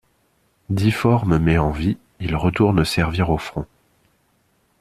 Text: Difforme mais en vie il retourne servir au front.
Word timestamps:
Difforme 0.71 1.37
mais 1.37 1.59
en 1.59 1.69
vie 1.69 1.99
il 2.19 2.35
retourne 2.35 2.83
servir 2.83 3.29
au 3.29 3.37
front. 3.37 3.67